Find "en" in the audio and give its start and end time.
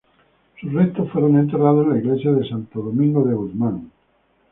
1.85-1.91